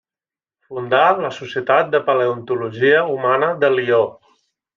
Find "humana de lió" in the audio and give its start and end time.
3.17-4.03